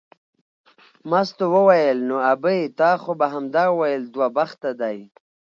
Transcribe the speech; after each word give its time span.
مستو 1.09 1.45
وویل 1.55 1.97
نو 2.09 2.17
ابۍ 2.33 2.61
تا 2.77 2.89
خو 3.01 3.11
به 3.19 3.27
همدا 3.33 3.65
ویل 3.79 4.03
دوه 4.13 4.27
بخته 4.37 4.71
دی. 4.81 4.97